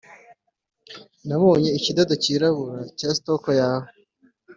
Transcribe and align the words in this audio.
“nabonye 1.27 1.69
ikidodo 1.77 2.13
cyirabura 2.23 2.81
cya 2.97 3.09
stock 3.17 3.43
yawe 3.59 3.87